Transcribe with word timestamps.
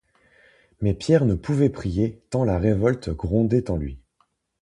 Mais 0.79 0.95
Pierre 0.95 1.25
ne 1.25 1.35
pouvait 1.35 1.69
prier, 1.69 2.23
tant 2.31 2.43
la 2.43 2.57
révolte 2.57 3.11
grondait 3.11 3.69
en 3.69 3.77
lui. 3.77 3.99